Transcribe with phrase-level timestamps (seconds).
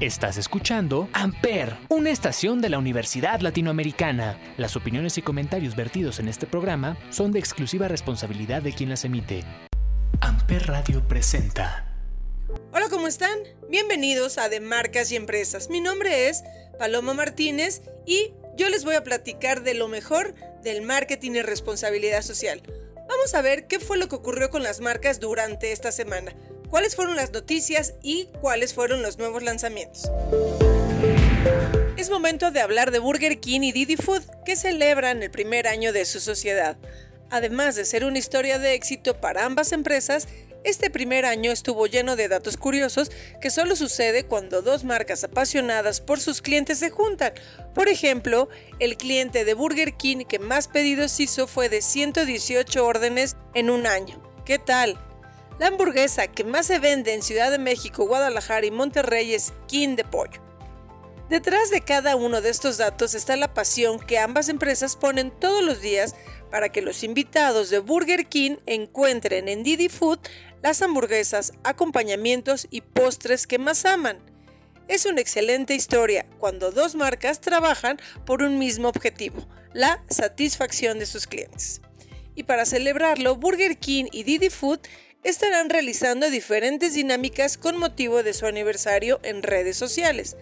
[0.00, 4.40] Estás escuchando Amper, una estación de la Universidad Latinoamericana.
[4.56, 9.04] Las opiniones y comentarios vertidos en este programa son de exclusiva responsabilidad de quien las
[9.04, 9.44] emite.
[10.22, 11.86] Amper Radio presenta.
[12.72, 13.36] Hola, ¿cómo están?
[13.68, 15.68] Bienvenidos a De Marcas y Empresas.
[15.68, 16.44] Mi nombre es
[16.78, 22.22] Paloma Martínez y yo les voy a platicar de lo mejor del marketing y responsabilidad
[22.22, 22.62] social.
[23.06, 26.34] Vamos a ver qué fue lo que ocurrió con las marcas durante esta semana,
[26.70, 30.10] cuáles fueron las noticias y cuáles fueron los nuevos lanzamientos.
[31.96, 35.92] Es momento de hablar de Burger King y Didi Food, que celebran el primer año
[35.92, 36.78] de su sociedad.
[37.28, 40.26] Además de ser una historia de éxito para ambas empresas,
[40.64, 46.00] este primer año estuvo lleno de datos curiosos que solo sucede cuando dos marcas apasionadas
[46.00, 47.32] por sus clientes se juntan.
[47.74, 53.36] Por ejemplo, el cliente de Burger King que más pedidos hizo fue de 118 órdenes
[53.54, 54.22] en un año.
[54.44, 54.98] ¿Qué tal?
[55.60, 59.94] La hamburguesa que más se vende en Ciudad de México, Guadalajara y Monterrey es King
[59.94, 60.40] de Pollo.
[61.28, 65.62] Detrás de cada uno de estos datos está la pasión que ambas empresas ponen todos
[65.62, 66.14] los días
[66.50, 70.20] para que los invitados de Burger King encuentren en Didi Food
[70.62, 74.18] las hamburguesas, acompañamientos y postres que más aman.
[74.88, 81.04] Es una excelente historia cuando dos marcas trabajan por un mismo objetivo, la satisfacción de
[81.04, 81.82] sus clientes.
[82.34, 84.80] Y para celebrarlo, Burger King y Didi Food
[85.22, 90.36] estarán realizando diferentes dinámicas con motivo de su aniversario en redes sociales.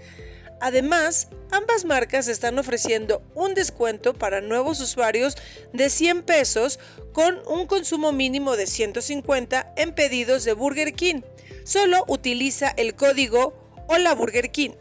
[0.60, 5.36] Además, ambas marcas están ofreciendo un descuento para nuevos usuarios
[5.72, 6.80] de 100 pesos
[7.12, 11.22] con un consumo mínimo de 150 en pedidos de Burger King.
[11.64, 13.54] Solo utiliza el código
[13.88, 14.72] Hola Burger King.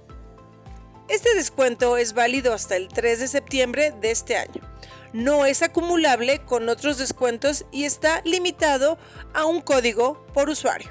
[1.09, 4.76] Este descuento es válido hasta el 3 de septiembre de este año.
[5.13, 8.97] No es acumulable con otros descuentos y está limitado
[9.33, 10.89] a un código por usuario.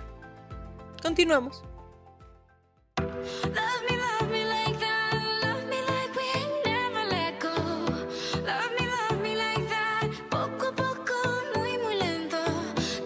[1.03, 1.62] Continuamos.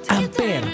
[0.08, 0.69] Amper.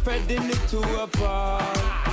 [0.00, 2.09] Spreading it to a Good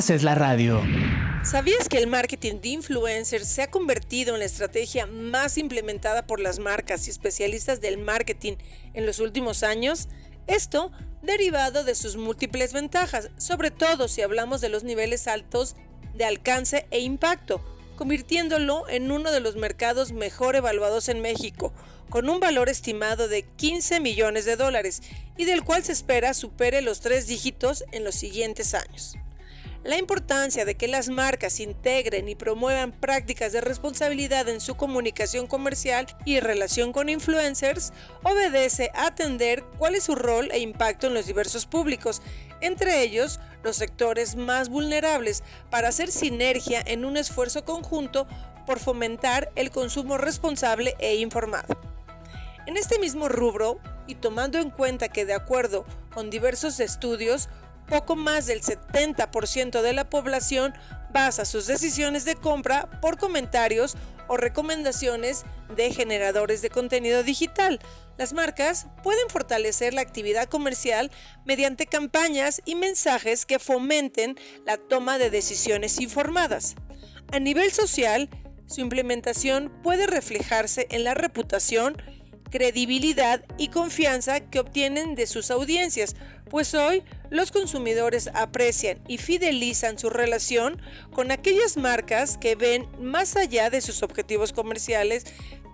[0.00, 0.82] haces la radio.
[1.44, 6.40] ¿Sabías que el marketing de influencers se ha convertido en la estrategia más implementada por
[6.40, 8.54] las marcas y especialistas del marketing
[8.94, 10.08] en los últimos años?
[10.46, 15.76] Esto derivado de sus múltiples ventajas, sobre todo si hablamos de los niveles altos
[16.14, 17.62] de alcance e impacto,
[17.96, 21.74] convirtiéndolo en uno de los mercados mejor evaluados en México,
[22.08, 25.02] con un valor estimado de 15 millones de dólares
[25.36, 29.18] y del cual se espera supere los tres dígitos en los siguientes años.
[29.82, 35.46] La importancia de que las marcas integren y promuevan prácticas de responsabilidad en su comunicación
[35.46, 41.14] comercial y relación con influencers obedece a atender cuál es su rol e impacto en
[41.14, 42.20] los diversos públicos,
[42.60, 48.26] entre ellos los sectores más vulnerables, para hacer sinergia en un esfuerzo conjunto
[48.66, 51.80] por fomentar el consumo responsable e informado.
[52.66, 57.48] En este mismo rubro, y tomando en cuenta que de acuerdo con diversos estudios,
[57.90, 60.72] poco más del 70% de la población
[61.12, 63.96] basa sus decisiones de compra por comentarios
[64.28, 65.44] o recomendaciones
[65.74, 67.80] de generadores de contenido digital.
[68.16, 71.10] Las marcas pueden fortalecer la actividad comercial
[71.44, 76.76] mediante campañas y mensajes que fomenten la toma de decisiones informadas.
[77.32, 78.30] A nivel social,
[78.66, 82.00] su implementación puede reflejarse en la reputación,
[82.50, 86.16] credibilidad y confianza que obtienen de sus audiencias,
[86.50, 90.82] pues hoy los consumidores aprecian y fidelizan su relación
[91.12, 95.24] con aquellas marcas que ven más allá de sus objetivos comerciales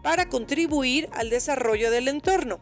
[0.03, 2.61] para contribuir al desarrollo del entorno.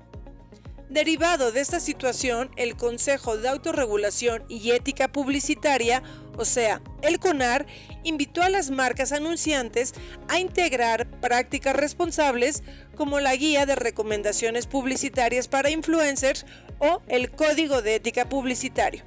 [0.89, 6.03] Derivado de esta situación, el Consejo de Autorregulación y Ética Publicitaria,
[6.37, 7.67] o sea, el CONAR,
[8.03, 9.95] invitó a las marcas anunciantes
[10.29, 12.63] a integrar prácticas responsables
[12.97, 16.47] como la Guía de Recomendaciones Publicitarias para Influencers
[16.79, 19.05] o el Código de Ética Publicitario,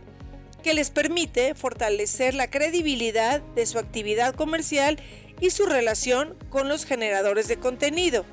[0.64, 5.00] que les permite fortalecer la credibilidad de su actividad comercial
[5.40, 8.26] y su relación con los generadores de contenido,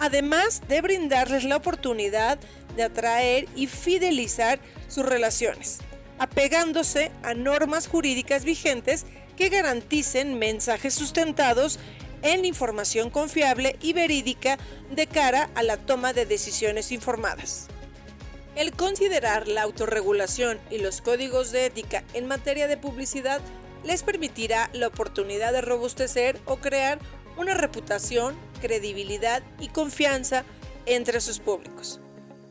[0.00, 2.38] además de brindarles la oportunidad
[2.76, 5.80] de atraer y fidelizar sus relaciones,
[6.18, 9.06] apegándose a normas jurídicas vigentes
[9.36, 11.78] que garanticen mensajes sustentados
[12.22, 14.58] en información confiable y verídica
[14.90, 17.68] de cara a la toma de decisiones informadas.
[18.56, 23.40] El considerar la autorregulación y los códigos de ética en materia de publicidad
[23.84, 26.98] les permitirá la oportunidad de robustecer o crear
[27.36, 30.44] una reputación, credibilidad y confianza
[30.86, 32.00] entre sus públicos.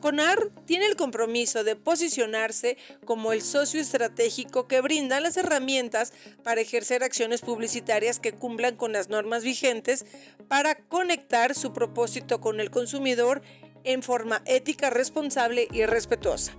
[0.01, 6.13] CONAR tiene el compromiso de posicionarse como el socio estratégico que brinda las herramientas
[6.43, 10.05] para ejercer acciones publicitarias que cumplan con las normas vigentes
[10.47, 13.41] para conectar su propósito con el consumidor
[13.83, 16.53] en forma ética, responsable y respetuosa.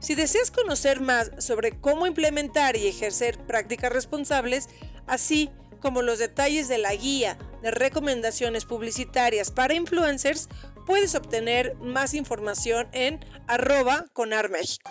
[0.00, 4.68] Si deseas conocer más sobre cómo implementar y ejercer prácticas responsables,
[5.06, 5.50] así
[5.80, 10.48] como los detalles de la guía de recomendaciones publicitarias para influencers,
[10.88, 14.90] puedes obtener más información en arroba conarméxico.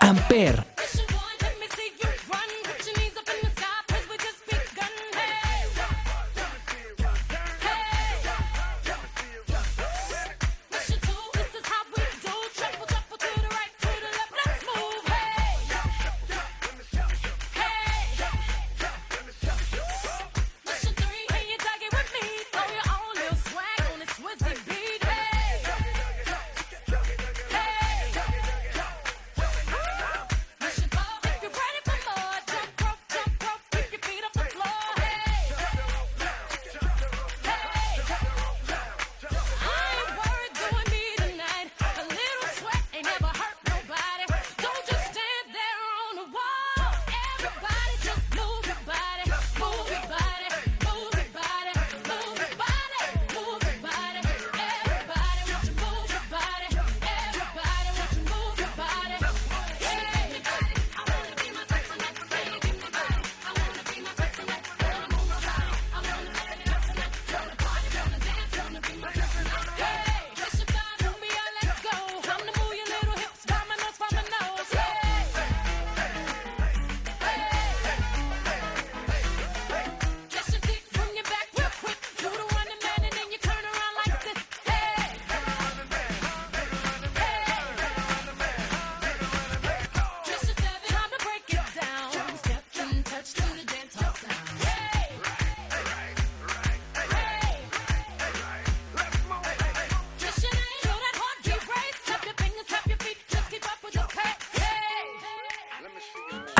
[0.00, 0.71] Amper,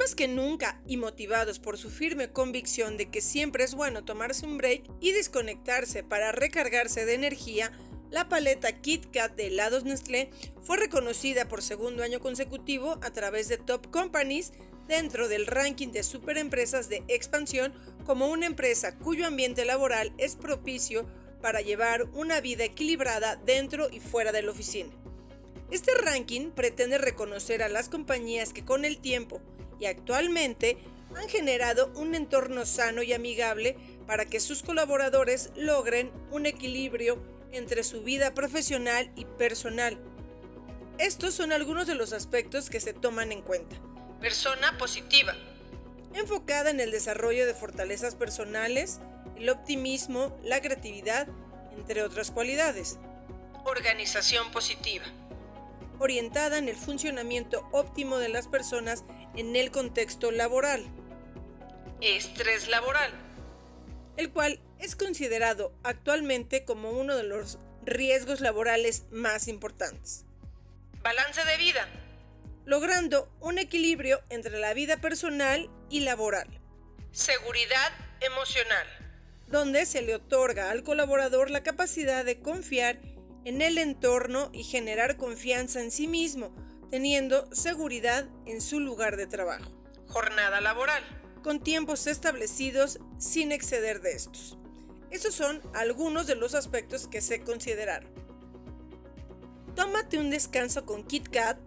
[0.00, 4.46] Más que nunca y motivados por su firme convicción de que siempre es bueno tomarse
[4.46, 7.70] un break y desconectarse para recargarse de energía,
[8.08, 10.30] la paleta Kit Kat de helados Nestlé
[10.62, 14.54] fue reconocida por segundo año consecutivo a través de Top Companies
[14.88, 17.74] dentro del ranking de superempresas de expansión
[18.06, 21.06] como una empresa cuyo ambiente laboral es propicio
[21.42, 24.90] para llevar una vida equilibrada dentro y fuera de la oficina.
[25.70, 29.42] Este ranking pretende reconocer a las compañías que con el tiempo
[29.80, 30.78] y actualmente
[31.16, 37.18] han generado un entorno sano y amigable para que sus colaboradores logren un equilibrio
[37.52, 39.98] entre su vida profesional y personal.
[40.98, 43.76] Estos son algunos de los aspectos que se toman en cuenta.
[44.20, 45.34] Persona positiva.
[46.14, 49.00] Enfocada en el desarrollo de fortalezas personales,
[49.36, 51.26] el optimismo, la creatividad,
[51.76, 52.98] entre otras cualidades.
[53.64, 55.06] Organización positiva
[56.00, 59.04] orientada en el funcionamiento óptimo de las personas
[59.36, 60.84] en el contexto laboral.
[62.00, 63.12] Estrés laboral,
[64.16, 70.24] el cual es considerado actualmente como uno de los riesgos laborales más importantes.
[71.02, 71.88] Balance de vida,
[72.64, 76.48] logrando un equilibrio entre la vida personal y laboral.
[77.12, 78.86] Seguridad emocional,
[79.48, 83.00] donde se le otorga al colaborador la capacidad de confiar
[83.44, 86.54] en el entorno y generar confianza en sí mismo,
[86.90, 89.70] teniendo seguridad en su lugar de trabajo.
[90.08, 91.02] Jornada laboral,
[91.42, 94.58] con tiempos establecidos sin exceder de estos.
[95.10, 98.10] Esos son algunos de los aspectos que se consideraron.
[99.74, 101.58] Tómate un descanso con Kit Kat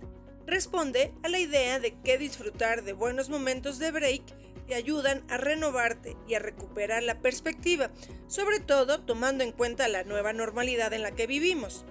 [0.46, 4.24] responde a la idea de que disfrutar de buenos momentos de break
[4.68, 7.92] te ayudan a renovarte y a recuperar la perspectiva,
[8.27, 11.86] sobre todo tomando en cuenta la nueva normalidad en la que vivimos.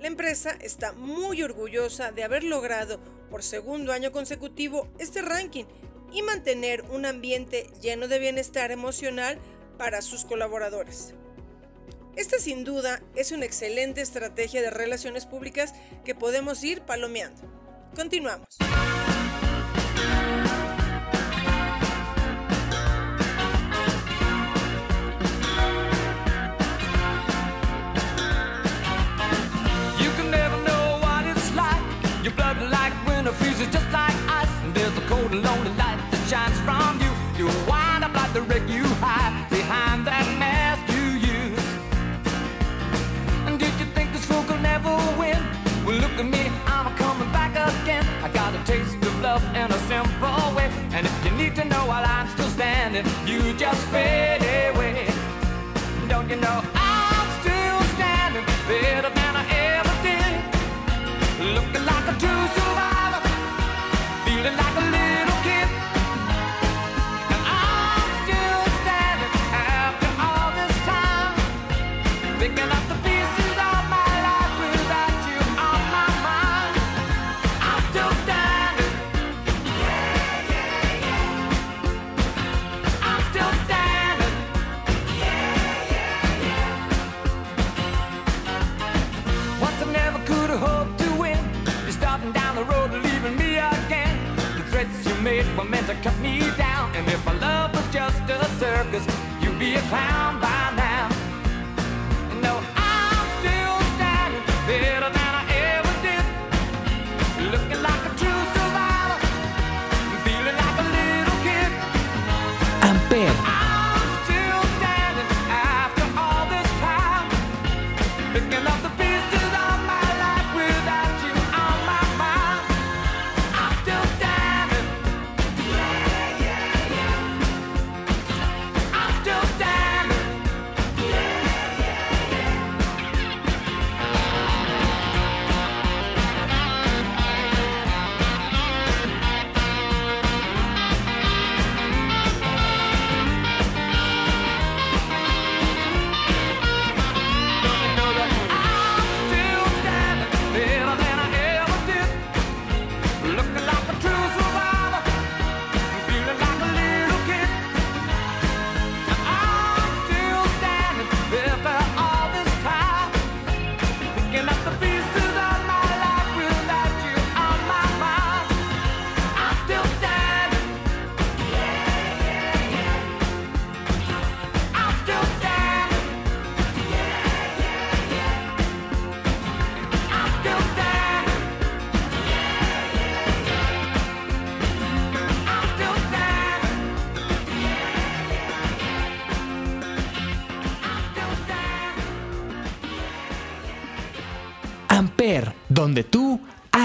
[0.00, 3.00] La empresa está muy orgullosa de haber logrado
[3.30, 5.64] por segundo año consecutivo este ranking
[6.12, 9.38] y mantener un ambiente lleno de bienestar emocional
[9.76, 11.14] para sus colaboradores.
[12.16, 15.74] Esta sin duda es una excelente estrategia de relaciones públicas
[16.04, 17.42] que podemos ir palomeando.
[17.94, 18.58] Continuamos.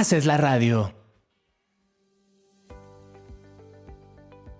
[0.03, 0.93] Haces la radio.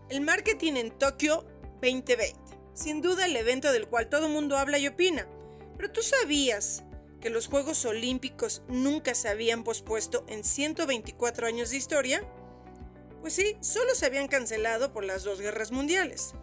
[0.08, 1.46] El marketing en Tokio
[1.82, 2.34] 2020.
[2.74, 5.28] Sin duda el evento del cual todo mundo habla y opina.
[5.76, 6.86] Pero tú sabías
[7.20, 12.24] que los Juegos Olímpicos nunca se habían pospuesto en 124 años de historia?
[13.20, 16.36] Pues sí, solo se habían cancelado por las dos guerras mundiales.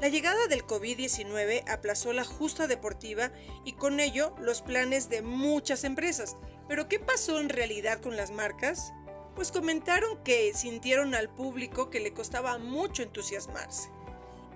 [0.00, 3.32] La llegada del COVID-19 aplazó la justa deportiva
[3.64, 6.36] y con ello los planes de muchas empresas.
[6.68, 8.92] Pero ¿qué pasó en realidad con las marcas?
[9.34, 13.90] Pues comentaron que sintieron al público que le costaba mucho entusiasmarse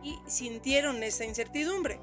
[0.03, 2.01] y sintieron esa incertidumbre.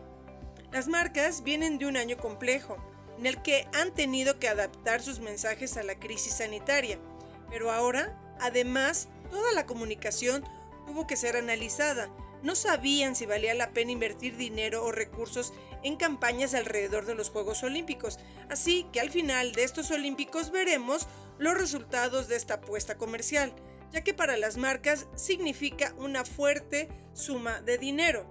[0.72, 2.78] Las marcas vienen de un año complejo,
[3.18, 7.00] en el que han tenido que adaptar sus mensajes a la crisis sanitaria,
[7.50, 10.44] pero ahora, además, toda la comunicación
[10.86, 12.10] tuvo que ser analizada.
[12.44, 17.30] No sabían si valía la pena invertir dinero o recursos en campañas alrededor de los
[17.30, 18.20] Juegos Olímpicos,
[18.50, 21.08] así que al final de estos Olímpicos veremos
[21.40, 23.54] los resultados de esta apuesta comercial,
[23.92, 28.28] ya que para las marcas significa una fuerte suma de dinero.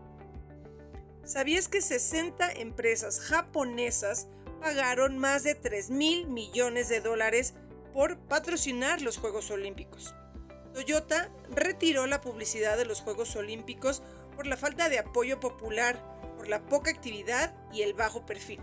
[1.25, 4.29] ¿Sabías que 60 empresas japonesas
[4.61, 7.55] pagaron más de 3 mil millones de dólares
[7.93, 10.15] por patrocinar los Juegos Olímpicos?
[10.77, 14.03] Toyota retiró la publicidad de los Juegos Olímpicos
[14.35, 15.99] por la falta de apoyo popular,
[16.37, 18.61] por la poca actividad y el bajo perfil.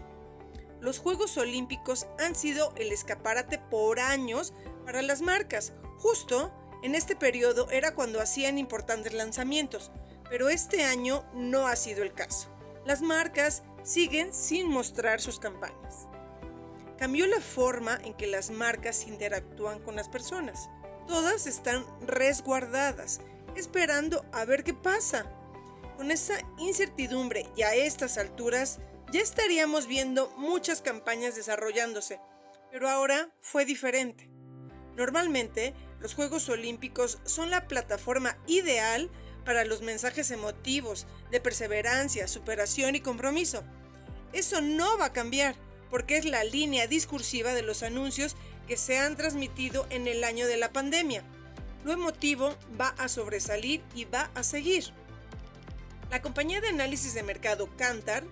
[0.79, 4.53] Los Juegos Olímpicos han sido el escaparate por años
[4.85, 5.73] para las marcas.
[5.97, 9.89] Justo en este periodo era cuando hacían importantes lanzamientos,
[10.29, 12.47] pero este año no ha sido el caso.
[12.85, 16.07] Las marcas siguen sin mostrar sus campañas.
[16.99, 20.69] Cambió la forma en que las marcas interactúan con las personas.
[21.07, 23.21] Todas están resguardadas,
[23.55, 25.25] esperando a ver qué pasa.
[25.97, 28.79] Con esa incertidumbre y a estas alturas
[29.11, 32.19] ya estaríamos viendo muchas campañas desarrollándose,
[32.71, 34.29] pero ahora fue diferente.
[34.95, 39.09] Normalmente, los Juegos Olímpicos son la plataforma ideal
[39.45, 43.63] para los mensajes emotivos de perseverancia, superación y compromiso.
[44.31, 45.55] Eso no va a cambiar,
[45.89, 48.35] porque es la línea discursiva de los anuncios
[48.67, 51.23] que se han transmitido en el año de la pandemia.
[51.83, 54.85] Lo emotivo va a sobresalir y va a seguir.
[56.09, 58.23] La compañía de análisis de mercado Kantar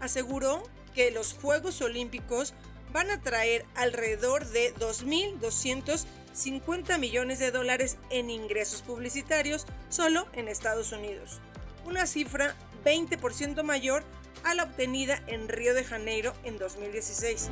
[0.00, 0.62] aseguró
[0.94, 2.54] que los Juegos Olímpicos
[2.92, 10.92] van a traer alrededor de 2.250 millones de dólares en ingresos publicitarios solo en Estados
[10.92, 11.40] Unidos,
[11.84, 14.02] una cifra 20% mayor
[14.44, 17.50] a la obtenida en Río de Janeiro en 2016.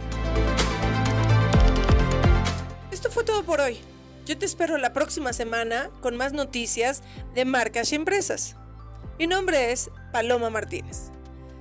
[3.04, 3.76] Esto fue todo por hoy.
[4.24, 7.02] Yo te espero la próxima semana con más noticias
[7.34, 8.56] de marcas y empresas.
[9.18, 11.10] Mi nombre es Paloma Martínez.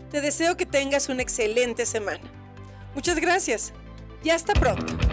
[0.10, 2.24] Te deseo que tengas una excelente semana.
[2.96, 3.74] Muchas gracias
[4.24, 5.13] y hasta pronto.